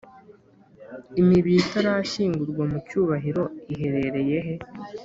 Imibiri 1.21 1.59
itarashyingurwa 1.65 2.63
mu 2.71 2.79
cyubahiro 2.87 3.43
iherereye 3.73 4.37
he? 4.45 4.55